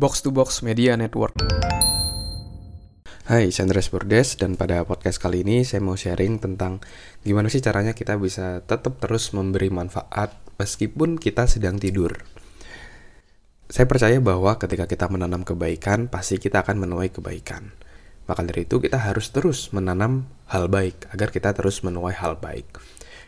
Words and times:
Box 0.00 0.24
to 0.24 0.32
Box 0.32 0.64
Media 0.64 0.96
Network. 0.96 1.36
Hai, 3.28 3.52
Chandra 3.52 3.84
Burdes 3.84 4.32
dan 4.40 4.56
pada 4.56 4.80
podcast 4.88 5.20
kali 5.20 5.44
ini 5.44 5.60
saya 5.60 5.84
mau 5.84 5.92
sharing 5.92 6.40
tentang 6.40 6.80
gimana 7.20 7.52
sih 7.52 7.60
caranya 7.60 7.92
kita 7.92 8.16
bisa 8.16 8.64
tetap 8.64 8.96
terus 8.96 9.36
memberi 9.36 9.68
manfaat 9.68 10.32
meskipun 10.56 11.20
kita 11.20 11.44
sedang 11.44 11.76
tidur. 11.76 12.16
Saya 13.68 13.84
percaya 13.84 14.16
bahwa 14.24 14.56
ketika 14.56 14.88
kita 14.88 15.04
menanam 15.12 15.44
kebaikan, 15.44 16.08
pasti 16.08 16.40
kita 16.40 16.64
akan 16.64 16.80
menuai 16.80 17.12
kebaikan. 17.12 17.68
Maka 18.24 18.40
dari 18.40 18.64
itu 18.64 18.80
kita 18.80 18.96
harus 19.04 19.28
terus 19.36 19.68
menanam 19.76 20.32
hal 20.48 20.72
baik 20.72 21.12
agar 21.12 21.28
kita 21.28 21.52
terus 21.52 21.84
menuai 21.84 22.16
hal 22.16 22.40
baik. 22.40 22.72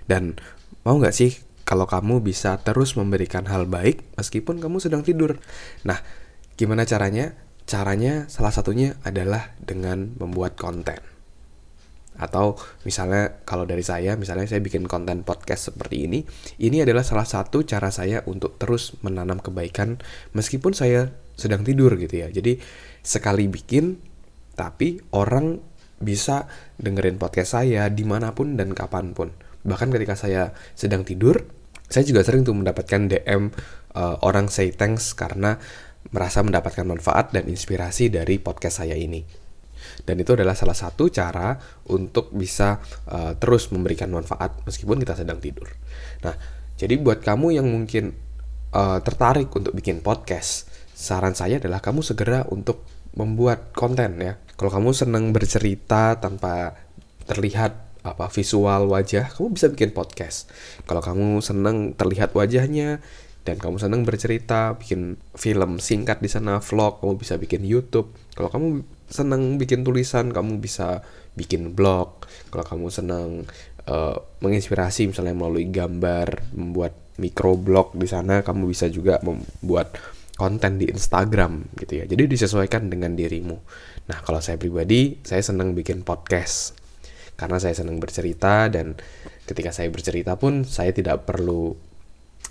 Dan 0.08 0.40
mau 0.88 0.96
nggak 0.96 1.12
sih 1.12 1.36
kalau 1.68 1.84
kamu 1.84 2.24
bisa 2.24 2.56
terus 2.64 2.96
memberikan 2.96 3.44
hal 3.44 3.68
baik 3.68 4.16
meskipun 4.16 4.56
kamu 4.56 4.80
sedang 4.80 5.04
tidur? 5.04 5.36
Nah, 5.84 6.00
gimana 6.62 6.86
caranya? 6.86 7.34
Caranya 7.66 8.30
salah 8.30 8.54
satunya 8.54 8.94
adalah 9.02 9.58
dengan 9.58 10.14
membuat 10.14 10.54
konten. 10.54 11.02
Atau 12.14 12.54
misalnya 12.86 13.42
kalau 13.42 13.66
dari 13.66 13.82
saya, 13.82 14.14
misalnya 14.14 14.46
saya 14.46 14.62
bikin 14.62 14.86
konten 14.86 15.26
podcast 15.26 15.74
seperti 15.74 16.06
ini, 16.06 16.22
ini 16.62 16.86
adalah 16.86 17.02
salah 17.02 17.26
satu 17.26 17.66
cara 17.66 17.90
saya 17.90 18.22
untuk 18.30 18.62
terus 18.62 18.94
menanam 19.02 19.42
kebaikan 19.42 19.98
meskipun 20.38 20.70
saya 20.70 21.10
sedang 21.34 21.66
tidur 21.66 21.98
gitu 21.98 22.22
ya. 22.22 22.30
Jadi 22.30 22.62
sekali 23.02 23.50
bikin, 23.50 23.98
tapi 24.54 25.02
orang 25.18 25.58
bisa 25.98 26.46
dengerin 26.78 27.18
podcast 27.18 27.58
saya 27.58 27.90
di 27.90 28.06
mana 28.06 28.38
pun 28.38 28.54
dan 28.54 28.70
kapan 28.70 29.18
pun. 29.18 29.34
Bahkan 29.66 29.90
ketika 29.90 30.14
saya 30.14 30.54
sedang 30.78 31.02
tidur, 31.02 31.42
saya 31.90 32.06
juga 32.06 32.22
sering 32.22 32.46
tuh 32.46 32.54
mendapatkan 32.54 33.10
DM 33.10 33.50
uh, 33.98 34.16
orang 34.22 34.46
say 34.46 34.70
thanks 34.70 35.10
karena 35.12 35.58
merasa 36.12 36.44
mendapatkan 36.44 36.84
manfaat 36.84 37.32
dan 37.32 37.48
inspirasi 37.48 38.12
dari 38.12 38.36
podcast 38.38 38.84
saya 38.84 38.94
ini. 38.94 39.24
Dan 40.06 40.20
itu 40.22 40.38
adalah 40.38 40.54
salah 40.54 40.76
satu 40.76 41.10
cara 41.10 41.58
untuk 41.90 42.30
bisa 42.30 42.78
uh, 43.10 43.34
terus 43.34 43.72
memberikan 43.74 44.12
manfaat 44.14 44.62
meskipun 44.62 45.02
kita 45.02 45.18
sedang 45.18 45.42
tidur. 45.42 45.66
Nah, 46.22 46.34
jadi 46.78 46.94
buat 47.00 47.24
kamu 47.24 47.58
yang 47.58 47.66
mungkin 47.66 48.14
uh, 48.72 48.98
tertarik 49.02 49.50
untuk 49.50 49.74
bikin 49.74 50.00
podcast, 50.04 50.70
saran 50.94 51.34
saya 51.34 51.58
adalah 51.58 51.82
kamu 51.82 52.04
segera 52.06 52.46
untuk 52.52 52.86
membuat 53.18 53.74
konten 53.74 54.22
ya. 54.22 54.38
Kalau 54.54 54.70
kamu 54.70 54.94
senang 54.94 55.34
bercerita 55.34 56.16
tanpa 56.22 56.78
terlihat 57.26 57.92
apa 58.02 58.26
visual 58.30 58.90
wajah, 58.90 59.30
kamu 59.30 59.54
bisa 59.54 59.66
bikin 59.70 59.90
podcast. 59.94 60.50
Kalau 60.86 61.02
kamu 61.02 61.38
senang 61.38 61.94
terlihat 61.94 62.34
wajahnya, 62.34 62.98
dan 63.42 63.58
kamu 63.58 63.82
senang 63.82 64.06
bercerita, 64.06 64.78
bikin 64.78 65.18
film 65.34 65.82
singkat 65.82 66.22
di 66.22 66.30
sana, 66.30 66.62
vlog, 66.62 67.02
kamu 67.02 67.18
bisa 67.18 67.34
bikin 67.42 67.66
YouTube. 67.66 68.14
Kalau 68.38 68.46
kamu 68.54 68.66
senang 69.10 69.58
bikin 69.58 69.82
tulisan, 69.82 70.30
kamu 70.30 70.62
bisa 70.62 71.02
bikin 71.34 71.74
blog. 71.74 72.22
Kalau 72.54 72.62
kamu 72.62 72.86
senang 72.94 73.42
uh, 73.90 74.16
menginspirasi 74.38 75.10
misalnya 75.10 75.34
melalui 75.34 75.66
gambar, 75.74 76.54
membuat 76.54 76.94
microblog 77.18 77.98
di 77.98 78.06
sana, 78.06 78.46
kamu 78.46 78.70
bisa 78.70 78.86
juga 78.86 79.18
membuat 79.26 79.98
konten 80.38 80.78
di 80.78 80.86
Instagram 80.86 81.74
gitu 81.82 81.98
ya. 81.98 82.04
Jadi 82.06 82.30
disesuaikan 82.30 82.94
dengan 82.94 83.18
dirimu. 83.18 83.58
Nah, 84.06 84.18
kalau 84.22 84.38
saya 84.38 84.54
pribadi, 84.54 85.18
saya 85.26 85.42
senang 85.42 85.74
bikin 85.74 86.06
podcast. 86.06 86.78
Karena 87.34 87.58
saya 87.58 87.74
senang 87.74 87.98
bercerita 87.98 88.70
dan 88.70 88.94
ketika 89.50 89.74
saya 89.74 89.90
bercerita 89.90 90.38
pun 90.38 90.62
saya 90.62 90.94
tidak 90.94 91.26
perlu 91.26 91.74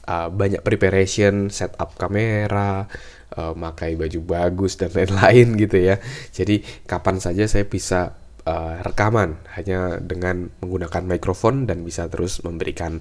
uh, 0.08 0.28
banyak 0.32 0.62
preparation, 0.66 1.50
setup 1.54 1.98
kamera, 1.98 2.88
uh, 3.38 3.54
makai 3.56 3.96
baju 3.96 4.20
bagus 4.24 4.76
dan 4.80 4.92
lain-lain 4.94 5.56
gitu 5.64 5.78
ya. 5.80 5.96
Jadi 6.34 6.64
kapan 6.86 7.18
saja 7.22 7.46
saya 7.48 7.66
bisa 7.68 8.16
uh, 8.46 8.82
rekaman 8.82 9.40
hanya 9.58 10.02
dengan 10.02 10.50
menggunakan 10.64 11.04
mikrofon 11.06 11.70
dan 11.70 11.86
bisa 11.86 12.08
terus 12.12 12.42
memberikan 12.44 13.00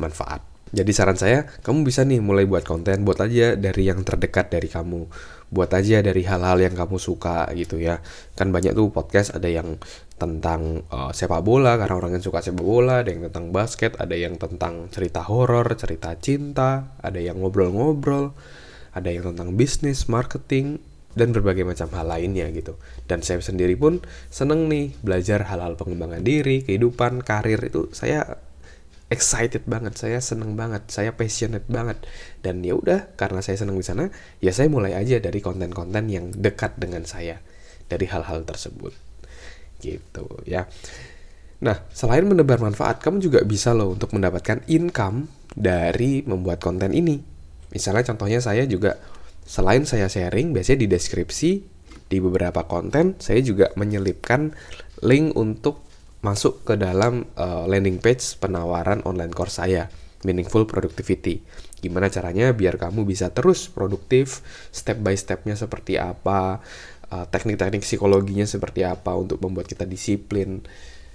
manfaat. 0.00 0.49
Jadi 0.70 0.94
saran 0.94 1.18
saya, 1.18 1.50
kamu 1.66 1.82
bisa 1.82 2.06
nih 2.06 2.22
mulai 2.22 2.46
buat 2.46 2.62
konten, 2.62 3.02
buat 3.02 3.18
aja 3.18 3.58
dari 3.58 3.90
yang 3.90 4.06
terdekat 4.06 4.54
dari 4.54 4.70
kamu. 4.70 5.10
Buat 5.50 5.74
aja 5.74 5.98
dari 5.98 6.22
hal-hal 6.22 6.62
yang 6.62 6.78
kamu 6.78 6.94
suka 6.94 7.50
gitu 7.58 7.82
ya. 7.82 7.98
Kan 8.38 8.54
banyak 8.54 8.78
tuh 8.78 8.94
podcast 8.94 9.34
ada 9.34 9.50
yang 9.50 9.82
tentang 10.14 10.86
uh, 10.94 11.10
sepak 11.10 11.42
bola 11.42 11.74
karena 11.74 11.98
orang 11.98 12.12
yang 12.14 12.22
suka 12.22 12.38
sepak 12.38 12.62
bola, 12.62 13.02
ada 13.02 13.10
yang 13.10 13.26
tentang 13.26 13.50
basket, 13.50 13.98
ada 13.98 14.14
yang 14.14 14.38
tentang 14.38 14.86
cerita 14.94 15.26
horor, 15.26 15.66
cerita 15.74 16.14
cinta, 16.22 16.94
ada 17.02 17.18
yang 17.18 17.42
ngobrol-ngobrol, 17.42 18.30
ada 18.94 19.08
yang 19.10 19.34
tentang 19.34 19.58
bisnis, 19.58 20.06
marketing, 20.06 20.78
dan 21.18 21.34
berbagai 21.34 21.66
macam 21.66 21.90
hal 21.98 22.06
lainnya 22.06 22.46
gitu. 22.54 22.78
Dan 23.10 23.26
saya 23.26 23.42
sendiri 23.42 23.74
pun 23.74 23.98
seneng 24.30 24.70
nih 24.70 24.94
belajar 25.02 25.50
hal-hal 25.50 25.74
pengembangan 25.74 26.22
diri, 26.22 26.62
kehidupan, 26.62 27.26
karir 27.26 27.58
itu 27.66 27.90
saya 27.90 28.38
excited 29.10 29.66
banget, 29.66 29.98
saya 29.98 30.22
seneng 30.22 30.54
banget, 30.54 30.86
saya 30.88 31.12
passionate 31.12 31.66
banget. 31.66 32.00
Dan 32.40 32.62
ya 32.62 32.78
udah, 32.78 33.12
karena 33.18 33.42
saya 33.42 33.58
seneng 33.58 33.76
di 33.76 33.84
sana, 33.84 34.08
ya 34.38 34.54
saya 34.54 34.70
mulai 34.70 34.94
aja 34.94 35.18
dari 35.18 35.42
konten-konten 35.42 36.06
yang 36.08 36.30
dekat 36.30 36.78
dengan 36.78 37.02
saya 37.04 37.42
dari 37.90 38.06
hal-hal 38.06 38.46
tersebut. 38.46 38.94
Gitu 39.82 40.26
ya. 40.46 40.70
Nah, 41.60 41.76
selain 41.92 42.24
menebar 42.24 42.62
manfaat, 42.62 43.02
kamu 43.02 43.20
juga 43.20 43.42
bisa 43.44 43.76
loh 43.76 43.92
untuk 43.92 44.16
mendapatkan 44.16 44.64
income 44.70 45.28
dari 45.52 46.24
membuat 46.24 46.62
konten 46.62 46.94
ini. 46.94 47.20
Misalnya 47.74 48.14
contohnya 48.14 48.40
saya 48.40 48.64
juga 48.64 48.96
selain 49.44 49.84
saya 49.84 50.06
sharing, 50.06 50.54
biasanya 50.54 50.86
di 50.86 50.88
deskripsi 50.88 51.50
di 52.10 52.18
beberapa 52.18 52.66
konten 52.66 53.14
saya 53.22 53.38
juga 53.38 53.70
menyelipkan 53.78 54.50
link 55.06 55.38
untuk 55.38 55.89
masuk 56.20 56.64
ke 56.68 56.76
dalam 56.76 57.24
uh, 57.36 57.64
landing 57.64 57.96
page 57.96 58.36
penawaran 58.36 59.00
online 59.08 59.32
course 59.32 59.60
saya, 59.60 59.88
Meaningful 60.24 60.68
Productivity. 60.68 61.40
Gimana 61.80 62.12
caranya 62.12 62.52
biar 62.52 62.76
kamu 62.76 63.08
bisa 63.08 63.32
terus 63.32 63.72
produktif, 63.72 64.44
step 64.68 65.00
by 65.00 65.16
stepnya 65.16 65.56
seperti 65.56 65.96
apa, 65.96 66.60
uh, 67.08 67.24
teknik-teknik 67.24 67.80
psikologinya 67.80 68.44
seperti 68.44 68.84
apa 68.84 69.16
untuk 69.16 69.40
membuat 69.40 69.64
kita 69.64 69.88
disiplin, 69.88 70.60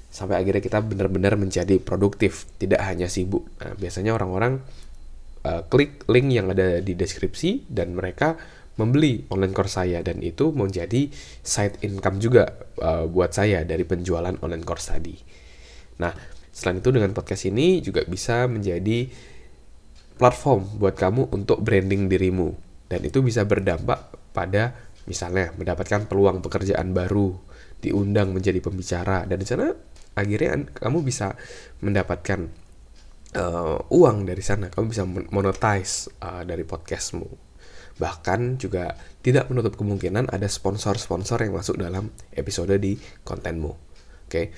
sampai 0.09 0.41
akhirnya 0.41 0.63
kita 0.65 0.81
benar-benar 0.81 1.37
menjadi 1.37 1.77
produktif, 1.77 2.49
tidak 2.57 2.81
hanya 2.81 3.05
sibuk. 3.05 3.45
Nah, 3.61 3.77
biasanya 3.77 4.17
orang-orang 4.17 4.65
uh, 5.45 5.61
klik 5.69 6.01
link 6.09 6.33
yang 6.33 6.49
ada 6.49 6.81
di 6.81 6.97
deskripsi 6.97 7.69
dan 7.69 7.93
mereka 7.93 8.41
membeli 8.75 9.27
online 9.31 9.55
course 9.55 9.79
saya. 9.79 9.99
Dan 10.03 10.21
itu 10.23 10.51
menjadi 10.51 11.07
side 11.41 11.83
income 11.83 12.19
juga 12.19 12.47
uh, 12.79 13.07
buat 13.07 13.31
saya 13.31 13.63
dari 13.63 13.83
penjualan 13.83 14.35
online 14.39 14.65
course 14.65 14.91
tadi. 14.91 15.15
Nah, 15.99 16.11
selain 16.51 16.79
itu 16.79 16.91
dengan 16.91 17.11
podcast 17.15 17.47
ini 17.47 17.79
juga 17.79 18.03
bisa 18.07 18.47
menjadi 18.47 19.07
platform 20.15 20.79
buat 20.79 20.95
kamu 20.95 21.31
untuk 21.35 21.63
branding 21.63 22.07
dirimu. 22.07 22.55
Dan 22.87 23.01
itu 23.03 23.19
bisa 23.25 23.43
berdampak 23.43 24.31
pada 24.31 24.75
misalnya 25.05 25.53
mendapatkan 25.55 26.07
peluang 26.09 26.41
pekerjaan 26.41 26.91
baru, 26.91 27.35
diundang 27.79 28.33
menjadi 28.33 28.57
pembicara 28.61 29.27
dan 29.29 29.37
di 29.37 29.47
sana 29.47 29.69
akhirnya 30.15 30.65
kamu 30.73 31.03
bisa 31.05 31.35
mendapatkan 31.83 32.47
uh, 33.35 33.77
uang 33.91 34.25
dari 34.25 34.41
sana, 34.41 34.71
kamu 34.71 34.85
bisa 34.89 35.03
monetize 35.05 36.09
uh, 36.23 36.41
dari 36.47 36.63
podcastmu 36.63 37.44
Bahkan 37.95 38.59
juga 38.59 38.95
tidak 39.23 39.47
menutup 39.47 39.79
kemungkinan 39.79 40.31
ada 40.31 40.45
sponsor-sponsor 40.45 41.43
yang 41.43 41.55
masuk 41.55 41.79
dalam 41.79 42.11
episode 42.35 42.75
di 42.79 42.99
kontenmu. 43.23 43.71
Oke. 44.27 44.51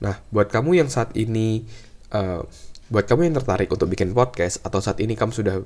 Nah, 0.00 0.16
buat 0.32 0.48
kamu 0.48 0.80
yang 0.80 0.88
saat 0.88 1.12
ini 1.18 1.66
uh, 2.14 2.42
buat 2.90 3.06
kamu 3.06 3.30
yang 3.30 3.36
tertarik 3.38 3.70
untuk 3.70 3.86
bikin 3.90 4.10
podcast 4.16 4.62
atau 4.66 4.82
saat 4.82 4.98
ini 4.98 5.14
kamu 5.14 5.30
sudah 5.30 5.56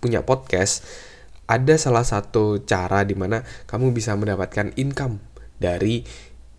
punya 0.00 0.20
podcast, 0.20 0.84
ada 1.48 1.76
salah 1.80 2.04
satu 2.04 2.60
cara 2.64 3.04
di 3.08 3.16
mana 3.16 3.40
kamu 3.68 3.92
bisa 3.96 4.12
mendapatkan 4.16 4.72
income 4.76 5.20
dari 5.56 6.04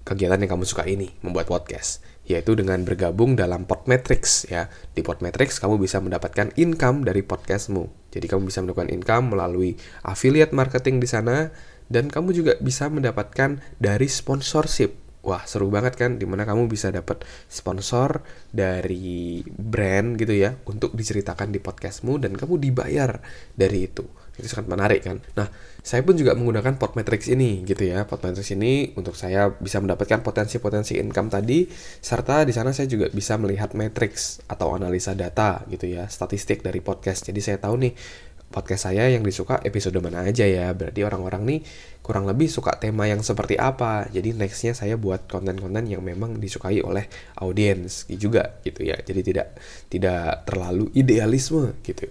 kegiatan 0.06 0.38
yang 0.38 0.58
kamu 0.58 0.66
suka 0.66 0.86
ini, 0.86 1.14
membuat 1.22 1.50
podcast 1.50 2.15
yaitu 2.26 2.58
dengan 2.58 2.82
bergabung 2.82 3.38
dalam 3.38 3.70
Podmetrics 3.70 4.50
ya. 4.50 4.70
Di 4.94 5.06
Podmetrics 5.06 5.62
kamu 5.62 5.78
bisa 5.78 6.02
mendapatkan 6.02 6.52
income 6.58 7.06
dari 7.06 7.22
podcastmu. 7.22 8.12
Jadi 8.14 8.26
kamu 8.26 8.50
bisa 8.50 8.66
mendapatkan 8.66 8.92
income 8.92 9.38
melalui 9.38 9.78
affiliate 10.02 10.54
marketing 10.54 10.98
di 11.02 11.08
sana 11.10 11.54
dan 11.86 12.10
kamu 12.10 12.34
juga 12.34 12.54
bisa 12.58 12.90
mendapatkan 12.90 13.62
dari 13.78 14.10
sponsorship. 14.10 14.98
Wah, 15.26 15.42
seru 15.50 15.74
banget 15.74 15.98
kan 15.98 16.22
di 16.22 16.30
mana 16.30 16.46
kamu 16.46 16.70
bisa 16.70 16.94
dapat 16.94 17.26
sponsor 17.50 18.22
dari 18.54 19.42
brand 19.42 20.22
gitu 20.22 20.38
ya 20.38 20.54
untuk 20.70 20.94
diceritakan 20.94 21.50
di 21.50 21.58
podcastmu 21.58 22.22
dan 22.22 22.38
kamu 22.38 22.62
dibayar 22.62 23.26
dari 23.58 23.90
itu 23.90 24.06
itu 24.36 24.48
sangat 24.52 24.68
menarik 24.68 25.02
kan. 25.08 25.24
Nah, 25.40 25.48
saya 25.80 26.04
pun 26.04 26.18
juga 26.20 26.36
menggunakan 26.36 26.76
Podmetrics 26.76 27.32
ini 27.32 27.64
gitu 27.64 27.88
ya. 27.88 28.04
Podmetrics 28.04 28.52
ini 28.52 28.92
untuk 29.00 29.16
saya 29.16 29.54
bisa 29.56 29.80
mendapatkan 29.80 30.20
potensi-potensi 30.26 31.00
income 31.00 31.32
tadi 31.32 31.70
serta 32.04 32.44
di 32.44 32.52
sana 32.52 32.76
saya 32.76 32.90
juga 32.92 33.08
bisa 33.14 33.40
melihat 33.40 33.72
matrix 33.78 34.44
atau 34.50 34.76
analisa 34.76 35.16
data 35.16 35.64
gitu 35.72 35.88
ya, 35.88 36.10
statistik 36.12 36.66
dari 36.66 36.84
podcast. 36.84 37.28
Jadi 37.30 37.40
saya 37.40 37.58
tahu 37.62 37.76
nih 37.80 37.94
podcast 38.56 38.88
saya 38.88 39.10
yang 39.10 39.26
disuka 39.26 39.60
episode 39.64 39.98
mana 40.00 40.24
aja 40.28 40.46
ya. 40.46 40.72
Berarti 40.72 41.02
orang-orang 41.04 41.44
nih 41.44 41.60
kurang 42.06 42.30
lebih 42.30 42.48
suka 42.48 42.78
tema 42.78 43.10
yang 43.10 43.20
seperti 43.26 43.58
apa. 43.58 44.06
Jadi 44.12 44.32
nextnya 44.38 44.78
saya 44.78 44.96
buat 44.96 45.26
konten-konten 45.26 45.90
yang 45.90 46.06
memang 46.06 46.38
disukai 46.38 46.80
oleh 46.80 47.10
audiens 47.42 48.06
juga 48.08 48.62
gitu 48.62 48.86
ya. 48.86 48.96
Jadi 49.02 49.22
tidak 49.26 49.48
tidak 49.90 50.46
terlalu 50.46 50.88
idealisme 50.94 51.76
gitu. 51.82 52.08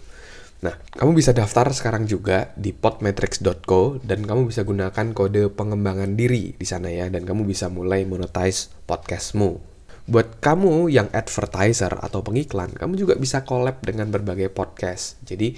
Nah, 0.65 0.81
kamu 0.97 1.21
bisa 1.21 1.37
daftar 1.37 1.69
sekarang 1.77 2.09
juga 2.09 2.49
di 2.57 2.73
podmetrics.co 2.73 4.01
dan 4.01 4.25
kamu 4.25 4.49
bisa 4.49 4.65
gunakan 4.65 5.13
kode 5.13 5.53
pengembangan 5.53 6.17
diri 6.17 6.57
di 6.57 6.65
sana 6.65 6.89
ya 6.89 7.13
dan 7.13 7.29
kamu 7.29 7.45
bisa 7.45 7.69
mulai 7.69 8.09
monetize 8.09 8.73
podcastmu. 8.89 9.61
Buat 10.09 10.41
kamu 10.41 10.89
yang 10.89 11.13
advertiser 11.13 12.01
atau 12.01 12.25
pengiklan, 12.25 12.73
kamu 12.73 12.97
juga 12.97 13.21
bisa 13.21 13.45
collab 13.45 13.85
dengan 13.85 14.09
berbagai 14.09 14.49
podcast. 14.49 15.21
Jadi 15.29 15.53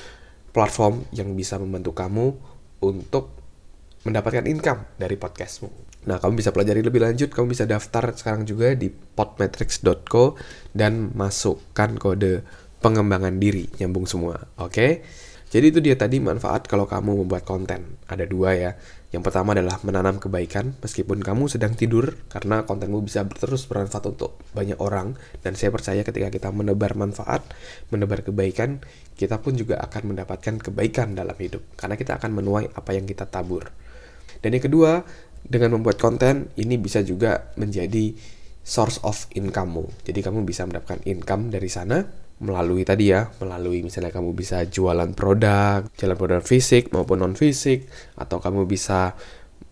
platform 0.55 1.11
yang 1.11 1.35
bisa 1.35 1.59
membantu 1.59 1.91
kamu 1.99 2.39
untuk 2.87 3.35
mendapatkan 4.07 4.47
income 4.47 4.95
dari 4.95 5.19
podcastmu. 5.19 5.67
Nah, 6.07 6.23
kamu 6.23 6.39
bisa 6.39 6.55
pelajari 6.55 6.87
lebih 6.87 7.03
lanjut, 7.03 7.35
kamu 7.35 7.51
bisa 7.51 7.67
daftar 7.67 8.15
sekarang 8.15 8.47
juga 8.47 8.79
di 8.79 8.95
podmetrics.co 8.95 10.39
dan 10.71 11.11
masukkan 11.19 11.99
kode 11.99 12.47
pengembangan 12.79 13.43
diri, 13.43 13.67
nyambung 13.83 14.07
semua, 14.07 14.47
oke? 14.55 14.71
Okay? 14.71 15.03
Jadi 15.47 15.71
itu 15.71 15.79
dia 15.79 15.95
tadi 15.95 16.19
manfaat 16.19 16.67
kalau 16.67 16.91
kamu 16.91 17.23
membuat 17.23 17.47
konten. 17.47 18.03
Ada 18.11 18.27
dua 18.27 18.59
ya. 18.59 18.71
Yang 19.15 19.31
pertama 19.31 19.55
adalah 19.55 19.79
menanam 19.87 20.19
kebaikan 20.19 20.75
meskipun 20.83 21.23
kamu 21.23 21.47
sedang 21.47 21.79
tidur 21.79 22.19
karena 22.27 22.67
kontenmu 22.67 23.07
bisa 23.07 23.23
terus 23.31 23.65
bermanfaat 23.71 24.05
untuk 24.11 24.43
banyak 24.53 24.77
orang 24.83 25.15
dan 25.47 25.55
saya 25.55 25.71
percaya 25.71 26.03
ketika 26.03 26.29
kita 26.29 26.49
menebar 26.51 26.99
manfaat, 26.99 27.47
menebar 27.95 28.27
kebaikan, 28.27 28.83
kita 29.15 29.39
pun 29.39 29.55
juga 29.55 29.79
akan 29.79 30.13
mendapatkan 30.13 30.59
kebaikan 30.59 31.15
dalam 31.15 31.39
hidup 31.39 31.63
karena 31.79 31.95
kita 31.95 32.19
akan 32.19 32.35
menuai 32.35 32.67
apa 32.75 32.91
yang 32.99 33.07
kita 33.07 33.31
tabur. 33.31 33.71
Dan 34.43 34.59
yang 34.59 34.65
kedua, 34.67 35.07
dengan 35.47 35.79
membuat 35.79 36.03
konten 36.03 36.51
ini 36.59 36.75
bisa 36.77 37.01
juga 37.07 37.55
menjadi 37.55 38.13
source 38.67 38.99
of 39.07 39.31
income-mu. 39.39 39.87
Jadi 40.03 40.27
kamu 40.27 40.43
bisa 40.43 40.67
mendapatkan 40.67 41.07
income 41.07 41.55
dari 41.55 41.71
sana 41.71 42.03
melalui 42.43 42.85
tadi 42.85 43.15
ya, 43.15 43.31
melalui 43.41 43.81
misalnya 43.81 44.13
kamu 44.13 44.37
bisa 44.37 44.67
jualan 44.67 45.15
produk, 45.17 45.87
jualan 45.95 46.19
produk 46.19 46.43
fisik 46.45 46.93
maupun 46.93 47.23
non 47.23 47.33
fisik, 47.39 47.89
atau 48.19 48.43
kamu 48.43 48.69
bisa 48.69 49.17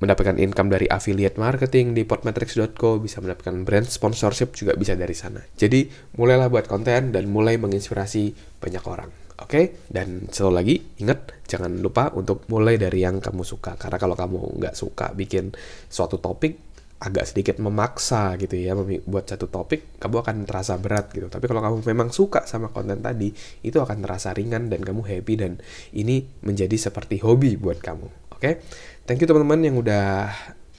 mendapatkan 0.00 0.40
income 0.40 0.72
dari 0.72 0.86
affiliate 0.88 1.36
marketing 1.36 1.92
di 1.92 2.08
podmetrics.co, 2.08 3.02
bisa 3.02 3.20
mendapatkan 3.20 3.68
brand 3.68 3.84
sponsorship 3.84 4.56
juga 4.56 4.72
bisa 4.78 4.96
dari 4.96 5.12
sana. 5.12 5.44
Jadi 5.58 5.90
mulailah 6.16 6.48
buat 6.48 6.64
konten 6.64 7.12
dan 7.12 7.24
mulai 7.28 7.60
menginspirasi 7.60 8.32
banyak 8.62 8.84
orang. 8.88 9.10
Oke, 9.34 9.50
okay? 9.50 9.64
dan 9.90 10.30
satu 10.30 10.54
lagi 10.54 10.78
ingat 11.02 11.34
jangan 11.50 11.82
lupa 11.82 12.14
untuk 12.14 12.46
mulai 12.46 12.78
dari 12.78 13.02
yang 13.02 13.18
kamu 13.18 13.42
suka 13.42 13.74
karena 13.74 13.98
kalau 13.98 14.14
kamu 14.14 14.62
nggak 14.62 14.78
suka 14.78 15.10
bikin 15.10 15.50
suatu 15.90 16.22
topik 16.22 16.73
agak 17.04 17.28
sedikit 17.28 17.60
memaksa 17.60 18.32
gitu 18.40 18.56
ya 18.56 18.72
buat 19.04 19.28
satu 19.28 19.52
topik 19.52 20.00
kamu 20.00 20.24
akan 20.24 20.36
terasa 20.48 20.80
berat 20.80 21.12
gitu. 21.12 21.28
Tapi 21.28 21.44
kalau 21.44 21.60
kamu 21.60 21.76
memang 21.84 22.08
suka 22.08 22.48
sama 22.48 22.72
konten 22.72 23.04
tadi 23.04 23.28
itu 23.60 23.76
akan 23.76 24.00
terasa 24.00 24.32
ringan 24.32 24.72
dan 24.72 24.80
kamu 24.80 25.04
happy 25.04 25.34
dan 25.36 25.60
ini 25.92 26.24
menjadi 26.40 26.74
seperti 26.80 27.20
hobi 27.20 27.60
buat 27.60 27.84
kamu 27.84 28.08
oke? 28.32 28.40
Okay? 28.40 28.64
thank 29.04 29.20
you 29.20 29.28
teman-teman 29.28 29.60
yang 29.60 29.76
udah 29.76 30.32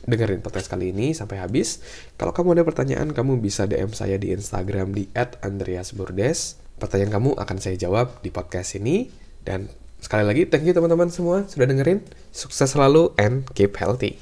dengerin 0.06 0.42
podcast 0.42 0.70
kali 0.70 0.94
ini 0.94 1.14
sampai 1.14 1.42
habis. 1.42 1.82
Kalau 2.18 2.34
kamu 2.34 2.58
ada 2.58 2.64
pertanyaan 2.66 3.14
kamu 3.14 3.38
bisa 3.42 3.70
DM 3.70 3.94
saya 3.94 4.18
di 4.18 4.34
Instagram 4.34 4.94
di 4.98 5.10
@andreasburdes 5.18 6.62
pertanyaan 6.76 7.22
kamu 7.22 7.30
akan 7.40 7.58
saya 7.62 7.78
jawab 7.78 8.18
di 8.26 8.34
podcast 8.34 8.78
ini. 8.82 9.10
Dan 9.46 9.70
sekali 10.02 10.26
lagi 10.26 10.50
thank 10.50 10.66
you 10.66 10.74
teman-teman 10.74 11.14
semua 11.14 11.46
sudah 11.46 11.70
dengerin. 11.70 12.02
Sukses 12.34 12.74
selalu 12.74 13.14
and 13.22 13.46
keep 13.54 13.78
healthy 13.78 14.18